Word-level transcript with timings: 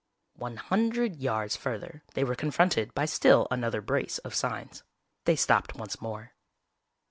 _"One 0.39 0.57
hundred 0.57 1.17
yards 1.17 1.55
further 1.55 2.01
they 2.15 2.23
were 2.23 2.33
confronted 2.33 2.91
by 2.95 3.05
still 3.05 3.47
another 3.51 3.81
brace 3.81 4.17
of 4.17 4.33
signs. 4.33 4.81
They 5.25 5.35
stopped 5.35 5.75
once 5.75 6.01
more. 6.01 6.31